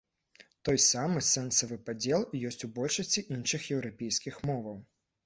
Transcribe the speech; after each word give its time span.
Той 0.67 0.77
самы 0.85 1.19
сэнсавы 1.27 1.77
падзел 1.89 2.23
ёсць 2.51 2.65
у 2.69 2.71
большасці 2.79 3.25
іншых 3.37 3.69
еўрапейскіх 3.77 4.41
моваў. 4.53 4.77